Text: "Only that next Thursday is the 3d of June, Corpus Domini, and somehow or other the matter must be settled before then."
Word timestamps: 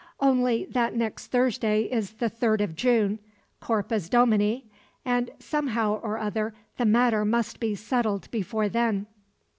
"Only 0.19 0.65
that 0.71 0.95
next 0.95 1.27
Thursday 1.27 1.83
is 1.83 2.13
the 2.13 2.27
3d 2.27 2.61
of 2.63 2.75
June, 2.75 3.19
Corpus 3.59 4.09
Domini, 4.09 4.65
and 5.05 5.29
somehow 5.37 5.99
or 5.99 6.17
other 6.17 6.55
the 6.77 6.85
matter 6.85 7.23
must 7.23 7.59
be 7.59 7.75
settled 7.75 8.27
before 8.31 8.67
then." 8.67 9.05